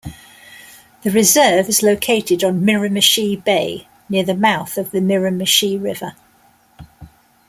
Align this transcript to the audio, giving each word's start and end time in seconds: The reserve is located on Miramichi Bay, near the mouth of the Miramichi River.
The 1.03 1.11
reserve 1.11 1.69
is 1.69 1.83
located 1.83 2.43
on 2.43 2.65
Miramichi 2.65 3.35
Bay, 3.35 3.87
near 4.09 4.23
the 4.23 4.33
mouth 4.33 4.79
of 4.79 4.89
the 4.89 4.99
Miramichi 4.99 5.77
River. 5.77 6.13